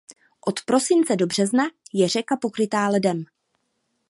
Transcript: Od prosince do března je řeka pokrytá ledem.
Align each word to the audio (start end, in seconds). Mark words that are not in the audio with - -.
Od 0.41 0.61
prosince 0.65 1.15
do 1.15 1.27
března 1.27 1.63
je 1.93 2.07
řeka 2.07 2.37
pokrytá 2.37 2.87
ledem. 2.87 3.23